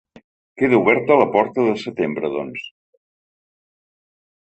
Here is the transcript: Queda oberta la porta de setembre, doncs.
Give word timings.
Queda 0.59 0.77
oberta 0.83 1.17
la 1.19 1.27
porta 1.35 1.65
de 1.67 1.75
setembre, 1.81 2.31
doncs. 2.37 2.65